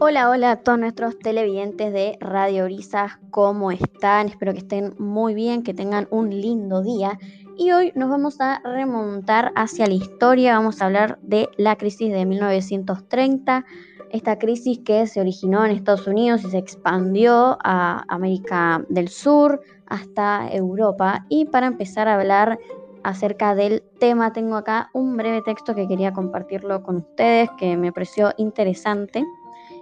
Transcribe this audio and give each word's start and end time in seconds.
Hola, 0.00 0.30
hola 0.30 0.52
a 0.52 0.56
todos 0.62 0.78
nuestros 0.78 1.18
televidentes 1.18 1.92
de 1.92 2.16
Radio 2.20 2.66
Brisas, 2.66 3.18
¿cómo 3.32 3.72
están? 3.72 4.28
Espero 4.28 4.52
que 4.52 4.60
estén 4.60 4.94
muy 4.96 5.34
bien, 5.34 5.64
que 5.64 5.74
tengan 5.74 6.06
un 6.12 6.30
lindo 6.30 6.82
día. 6.82 7.18
Y 7.56 7.72
hoy 7.72 7.90
nos 7.96 8.08
vamos 8.08 8.40
a 8.40 8.60
remontar 8.62 9.50
hacia 9.56 9.88
la 9.88 9.94
historia, 9.94 10.56
vamos 10.56 10.80
a 10.80 10.84
hablar 10.84 11.18
de 11.22 11.48
la 11.56 11.74
crisis 11.74 12.12
de 12.12 12.24
1930, 12.26 13.64
esta 14.10 14.38
crisis 14.38 14.78
que 14.84 15.08
se 15.08 15.20
originó 15.20 15.64
en 15.64 15.72
Estados 15.72 16.06
Unidos 16.06 16.44
y 16.44 16.50
se 16.50 16.58
expandió 16.58 17.58
a 17.64 18.04
América 18.06 18.84
del 18.88 19.08
Sur 19.08 19.62
hasta 19.86 20.48
Europa. 20.52 21.26
Y 21.28 21.46
para 21.46 21.66
empezar 21.66 22.06
a 22.06 22.14
hablar 22.14 22.60
acerca 23.02 23.56
del 23.56 23.82
tema, 23.98 24.32
tengo 24.32 24.54
acá 24.54 24.90
un 24.92 25.16
breve 25.16 25.42
texto 25.42 25.74
que 25.74 25.88
quería 25.88 26.12
compartirlo 26.12 26.84
con 26.84 26.98
ustedes, 26.98 27.50
que 27.58 27.76
me 27.76 27.92
pareció 27.92 28.32
interesante 28.36 29.24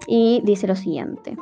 y 0.06 0.40
dice 0.44 0.66
lo 0.66 0.76
siguiente. 0.76 1.36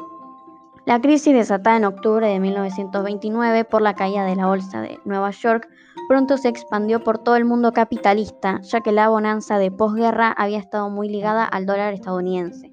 La 0.86 1.00
crisis 1.00 1.32
desatada 1.32 1.78
en 1.78 1.86
octubre 1.86 2.26
de 2.26 2.38
1929 2.40 3.64
por 3.64 3.80
la 3.80 3.94
caída 3.94 4.26
de 4.26 4.36
la 4.36 4.46
bolsa 4.46 4.82
de 4.82 4.98
Nueva 5.06 5.30
York 5.30 5.66
pronto 6.08 6.36
se 6.36 6.48
expandió 6.48 7.02
por 7.02 7.18
todo 7.18 7.36
el 7.36 7.46
mundo 7.46 7.72
capitalista, 7.72 8.60
ya 8.60 8.82
que 8.82 8.92
la 8.92 9.08
bonanza 9.08 9.56
de 9.56 9.70
posguerra 9.70 10.30
había 10.36 10.58
estado 10.58 10.90
muy 10.90 11.08
ligada 11.08 11.44
al 11.44 11.64
dólar 11.64 11.94
estadounidense. 11.94 12.70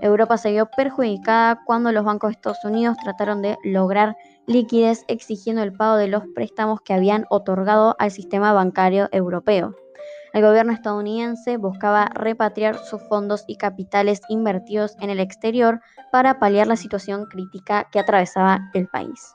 Europa 0.00 0.38
se 0.38 0.52
vio 0.52 0.70
perjudicada 0.74 1.60
cuando 1.66 1.92
los 1.92 2.04
bancos 2.04 2.28
de 2.28 2.32
Estados 2.32 2.64
Unidos 2.64 2.96
trataron 3.02 3.42
de 3.42 3.58
lograr 3.62 4.16
liquidez 4.46 5.04
exigiendo 5.08 5.62
el 5.62 5.74
pago 5.74 5.96
de 5.96 6.08
los 6.08 6.24
préstamos 6.34 6.80
que 6.80 6.94
habían 6.94 7.26
otorgado 7.28 7.94
al 7.98 8.10
sistema 8.10 8.54
bancario 8.54 9.08
europeo. 9.12 9.74
El 10.32 10.42
gobierno 10.42 10.72
estadounidense 10.72 11.56
buscaba 11.56 12.06
repatriar 12.14 12.78
sus 12.78 13.02
fondos 13.08 13.44
y 13.46 13.56
capitales 13.56 14.20
invertidos 14.28 14.96
en 15.00 15.10
el 15.10 15.20
exterior 15.20 15.80
para 16.12 16.38
paliar 16.38 16.66
la 16.66 16.76
situación 16.76 17.26
crítica 17.26 17.88
que 17.90 17.98
atravesaba 17.98 18.70
el 18.74 18.86
país. 18.88 19.34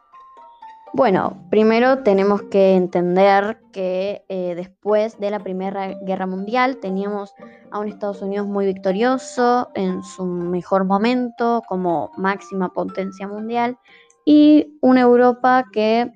Bueno, 0.94 1.45
primero 1.50 2.03
tenemos 2.03 2.44
que 2.44 2.75
entender 2.75 3.59
que 3.73 4.23
eh, 4.30 4.53
después 4.56 5.19
de 5.19 5.30
la 5.30 5.39
Primera 5.39 5.94
Guerra 6.06 6.25
Mundial 6.25 6.78
teníamos 6.78 7.34
a 7.69 7.80
un 7.80 7.89
Estados 7.89 8.22
Unidos 8.22 8.47
muy 8.47 8.66
victorioso 8.66 9.72
en 9.75 10.02
su 10.03 10.25
mejor 10.25 10.86
momento 10.86 11.64
como 11.67 12.12
máxima 12.16 12.72
potencia 12.72 13.28
mundial 13.28 13.78
y 14.23 14.78
una 14.81 15.02
Europa 15.02 15.66
que 15.73 16.14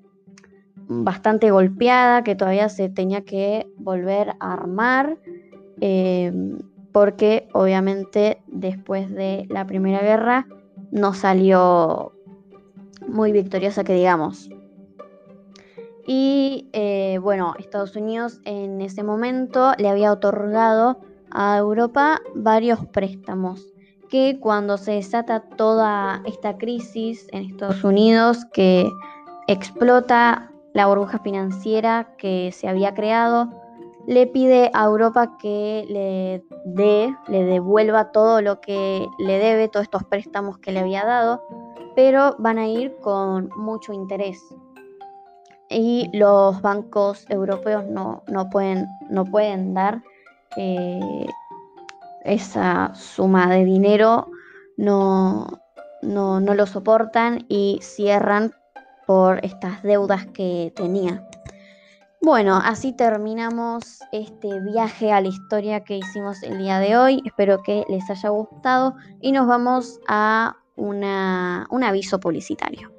bastante 0.89 1.51
golpeada, 1.51 2.23
que 2.23 2.35
todavía 2.35 2.67
se 2.67 2.89
tenía 2.89 3.21
que 3.21 3.67
volver 3.77 4.33
a 4.39 4.53
armar, 4.53 5.19
eh, 5.79 6.33
porque 6.91 7.47
obviamente 7.53 8.41
después 8.47 9.09
de 9.13 9.45
la 9.49 9.67
Primera 9.67 10.01
Guerra 10.01 10.47
no 10.91 11.13
salió 11.13 12.11
muy 13.07 13.31
victoriosa 13.31 13.83
que 13.83 13.93
digamos. 13.93 14.49
Y 16.07 16.69
eh, 16.73 17.19
bueno, 17.21 17.53
Estados 17.59 17.95
Unidos 17.95 18.41
en 18.45 18.81
ese 18.81 19.03
momento 19.03 19.73
le 19.77 19.89
había 19.89 20.11
otorgado 20.11 20.99
a 21.29 21.55
Europa 21.59 22.19
varios 22.33 22.83
préstamos 22.87 23.63
que 24.09 24.39
cuando 24.39 24.79
se 24.79 24.93
desata 24.93 25.41
toda 25.41 26.23
esta 26.25 26.57
crisis 26.57 27.27
en 27.31 27.45
Estados 27.45 27.83
Unidos 27.83 28.43
que 28.53 28.89
explota 29.47 30.49
la 30.79 30.87
burbuja 30.87 31.19
financiera 31.19 32.15
que 32.17 32.53
se 32.53 32.69
había 32.69 32.93
creado, 32.93 33.49
le 34.07 34.27
pide 34.27 34.71
a 34.73 34.85
Europa 34.85 35.35
que 35.37 35.85
le 35.89 36.41
dé, 36.63 37.13
le 37.27 37.43
devuelva 37.43 38.13
todo 38.13 38.41
lo 38.41 38.61
que 38.61 39.05
le 39.17 39.39
debe, 39.39 39.67
todos 39.67 39.83
estos 39.83 40.05
préstamos 40.05 40.57
que 40.59 40.71
le 40.71 40.79
había 40.79 41.03
dado, 41.03 41.43
pero 41.97 42.37
van 42.39 42.59
a 42.59 42.67
ir 42.69 42.95
con 43.01 43.49
mucho 43.57 43.91
interés. 43.91 44.39
Y 45.69 46.09
los 46.13 46.61
bancos 46.61 47.25
europeos 47.29 47.83
no, 47.85 48.23
pueden, 48.49 48.87
no 49.09 49.25
pueden 49.25 49.73
dar 49.73 50.01
eh, 50.55 51.27
esa 52.23 52.95
suma 52.95 53.49
de 53.49 53.65
dinero, 53.65 54.27
no, 54.77 55.45
no, 56.01 56.39
no 56.39 56.53
lo 56.53 56.65
soportan 56.65 57.43
y 57.49 57.79
cierran 57.81 58.53
por 59.09 59.43
estas 59.43 59.81
deudas 59.81 60.27
que 60.27 60.71
tenía. 60.75 61.27
Bueno, 62.21 62.61
así 62.63 62.93
terminamos 62.93 64.01
este 64.11 64.59
viaje 64.61 65.11
a 65.11 65.19
la 65.19 65.29
historia 65.29 65.83
que 65.83 65.97
hicimos 65.97 66.43
el 66.43 66.59
día 66.59 66.77
de 66.77 66.95
hoy. 66.95 67.23
Espero 67.25 67.63
que 67.63 67.85
les 67.89 68.07
haya 68.11 68.29
gustado 68.29 68.93
y 69.19 69.31
nos 69.31 69.47
vamos 69.47 69.99
a 70.07 70.57
un 70.75 71.03
aviso 71.03 72.19
publicitario. 72.19 72.91